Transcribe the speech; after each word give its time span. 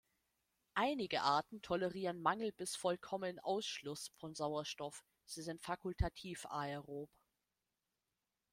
Einige 0.73 1.21
Arten 1.21 1.61
tolerieren 1.61 2.23
Mangel 2.23 2.51
bis 2.53 2.75
vollkommen 2.75 3.37
Ausschluss 3.37 4.09
von 4.15 4.33
Sauerstoff, 4.33 5.05
sie 5.25 5.43
sind 5.43 5.61
fakultativ 5.61 6.47
aerob. 6.47 7.11